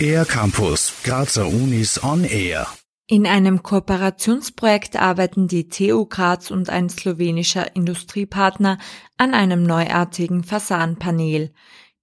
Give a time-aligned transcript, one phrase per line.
[0.00, 2.66] Air Campus, Grazer Unis on Air.
[3.06, 8.78] In einem Kooperationsprojekt arbeiten die TU Graz und ein slowenischer Industriepartner
[9.16, 11.52] an einem neuartigen Fassadenpanel.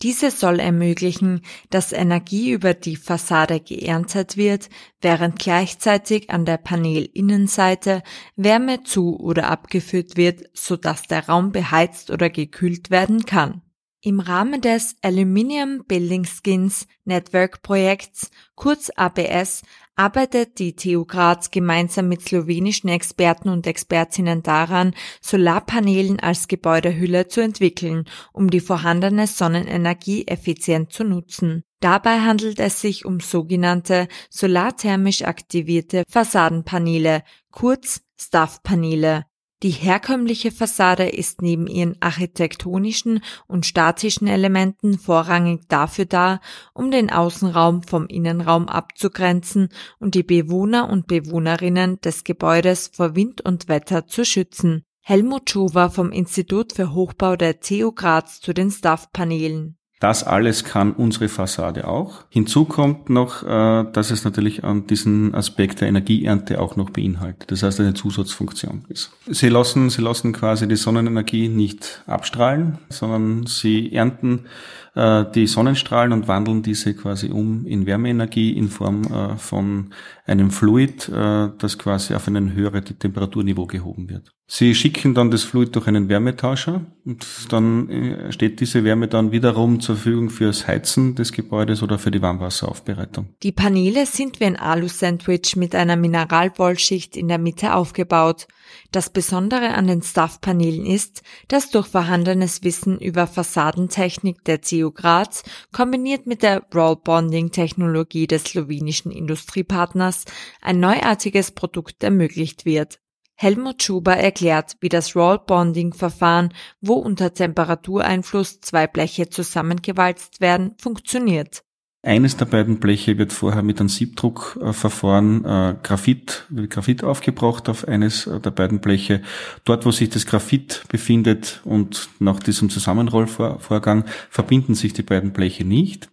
[0.00, 4.68] Diese soll ermöglichen, dass Energie über die Fassade geerntet wird,
[5.00, 8.02] während gleichzeitig an der Panelinnenseite
[8.36, 13.62] Wärme zu oder abgeführt wird, sodass der Raum beheizt oder gekühlt werden kann.
[14.04, 19.62] Im Rahmen des Aluminium Building Skins Network Projekts, kurz ABS,
[19.94, 27.42] arbeitet die TU Graz gemeinsam mit slowenischen Experten und Expertinnen daran, Solarpanelen als Gebäudehülle zu
[27.42, 31.62] entwickeln, um die vorhandene Sonnenenergie effizient zu nutzen.
[31.78, 39.26] Dabei handelt es sich um sogenannte solarthermisch aktivierte Fassadenpaneele, kurz Stuff-Paneele.
[39.62, 46.40] Die herkömmliche Fassade ist neben ihren architektonischen und statischen Elementen vorrangig dafür da,
[46.74, 49.68] um den Außenraum vom Innenraum abzugrenzen
[50.00, 54.82] und die Bewohner und Bewohnerinnen des Gebäudes vor Wind und Wetter zu schützen.
[55.00, 59.76] Helmut Schuwer vom Institut für Hochbau der TU Graz zu den Staff-Paneelen.
[60.02, 62.24] Das alles kann unsere Fassade auch.
[62.28, 67.52] Hinzu kommt noch, äh, dass es natürlich an diesen Aspekt der Energieernte auch noch beinhaltet.
[67.52, 69.12] Das heißt, eine Zusatzfunktion ist.
[69.28, 74.46] Sie lassen, sie lassen quasi die Sonnenenergie nicht abstrahlen, sondern sie ernten
[74.94, 79.94] äh, die Sonnenstrahlen und wandeln diese quasi um in Wärmeenergie in Form äh, von
[80.26, 84.34] einem Fluid, äh, das quasi auf ein höheres Temperaturniveau gehoben wird.
[84.46, 89.80] Sie schicken dann das Fluid durch einen Wärmetauscher und dann steht diese Wärme dann wiederum
[89.80, 93.28] zur Verfügung fürs Heizen des Gebäudes oder für die Warmwasseraufbereitung.
[93.42, 98.46] Die Paneele sind wie ein Alu-Sandwich mit einer Mineralwollschicht in der Mitte aufgebaut.
[98.90, 105.44] Das Besondere an den Stuff-Paneelen ist, dass durch vorhandenes Wissen über Fassadentechnik der TU Graz
[105.72, 110.24] kombiniert mit der Roll-Bonding-Technologie des slowenischen Industriepartners
[110.60, 112.98] ein neuartiges Produkt ermöglicht wird.
[113.34, 121.64] Helmut Schuber erklärt, wie das Roll-Bonding-Verfahren, wo unter Temperatureinfluss zwei Bleche zusammengewalzt werden, funktioniert.
[122.04, 128.24] Eines der beiden Bleche wird vorher mit einem Siebdruckverfahren äh, Graphit, Graphit aufgebracht auf eines
[128.24, 129.22] der beiden Bleche.
[129.64, 135.64] Dort, wo sich das Graphit befindet und nach diesem Zusammenrollvorgang verbinden sich die beiden Bleche
[135.64, 136.10] nicht.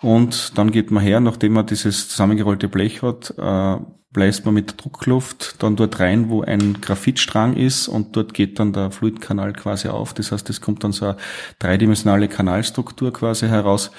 [0.00, 3.76] Und dann geht man her, nachdem man dieses zusammengerollte Blech hat, äh,
[4.10, 8.72] bläst man mit Druckluft dann dort rein, wo ein Graphitstrang ist und dort geht dann
[8.72, 10.14] der Fluidkanal quasi auf.
[10.14, 11.16] Das heißt, es kommt dann so eine
[11.58, 13.90] dreidimensionale Kanalstruktur quasi heraus.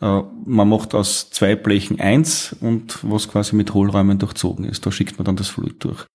[0.00, 4.86] Äh, man macht aus zwei Blechen eins und was quasi mit Hohlräumen durchzogen ist.
[4.86, 6.06] Da schickt man dann das Fluid durch.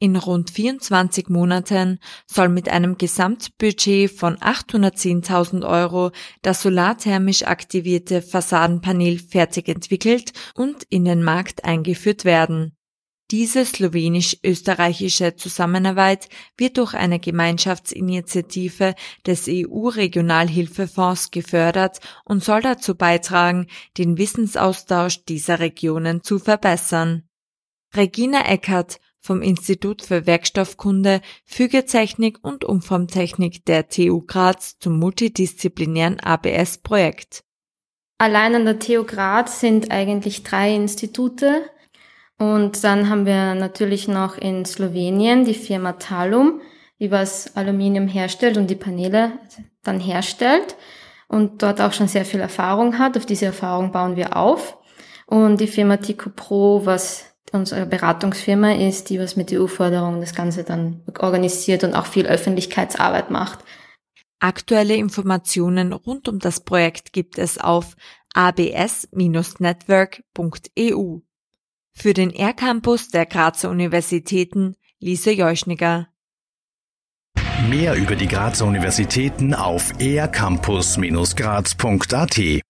[0.00, 9.18] In rund 24 Monaten soll mit einem Gesamtbudget von 810.000 Euro das solarthermisch aktivierte Fassadenpanel
[9.18, 12.76] fertig entwickelt und in den Markt eingeführt werden.
[13.32, 18.94] Diese slowenisch-österreichische Zusammenarbeit wird durch eine Gemeinschaftsinitiative
[19.26, 23.66] des EU-Regionalhilfefonds gefördert und soll dazu beitragen,
[23.98, 27.24] den Wissensaustausch dieser Regionen zu verbessern.
[27.94, 37.44] Regina Eckert vom Institut für Werkstoffkunde, Fügetechnik und Umformtechnik der TU Graz zum multidisziplinären ABS-Projekt.
[38.18, 41.62] Allein an der TU Graz sind eigentlich drei Institute,
[42.38, 46.60] und dann haben wir natürlich noch in Slowenien die Firma Talum,
[47.00, 49.32] die was Aluminium herstellt und die Paneele
[49.82, 50.76] dann herstellt
[51.26, 53.16] und dort auch schon sehr viel Erfahrung hat.
[53.16, 54.78] Auf diese Erfahrung bauen wir auf.
[55.26, 60.64] Und die Firma Tico Pro, was unsere Beratungsfirma ist, die was mit EU-Forderungen das Ganze
[60.64, 63.60] dann organisiert und auch viel Öffentlichkeitsarbeit macht.
[64.40, 67.96] Aktuelle Informationen rund um das Projekt gibt es auf
[68.34, 71.18] abs-network.eu.
[71.92, 76.06] Für den R-Campus der Grazer Universitäten Lise Jeuschniger.
[77.68, 82.62] Mehr über die Grazer Universitäten auf ercampus-graz.at